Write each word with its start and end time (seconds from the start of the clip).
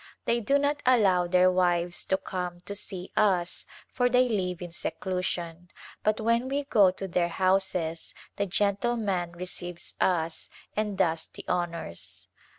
They 0.25 0.39
do 0.39 0.57
not 0.57 0.81
allow 0.83 1.27
their 1.27 1.51
wives 1.51 2.05
to 2.05 2.17
come 2.17 2.61
to 2.61 2.73
see 2.73 3.11
us 3.15 3.67
for 3.93 4.09
they 4.09 4.27
live 4.27 4.59
in 4.59 4.71
seclusion, 4.71 5.69
but 6.03 6.19
when 6.19 6.49
we 6.49 6.63
go 6.63 6.89
to 6.89 7.07
their 7.07 7.27
houses 7.29 8.15
the 8.35 8.47
gentleman 8.47 9.33
receives 9.33 9.93
us 10.01 10.49
and 10.75 10.97
does 10.97 11.27
the 11.27 11.45
honors. 11.47 12.27